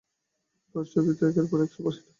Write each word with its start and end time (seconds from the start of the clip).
তাঁর 0.75 0.85
ছবি 0.91 1.11
তো 1.17 1.23
একের 1.29 1.45
পর 1.49 1.59
এক 1.61 1.71
সুপারহিট 1.75 1.99
হচ্ছে। 1.99 2.09